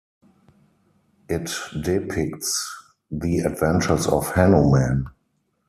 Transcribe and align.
It 1.29 1.51
depicts 1.79 2.75
the 3.11 3.41
adventures 3.41 4.07
of 4.07 4.31
Hanuman. 4.33 5.05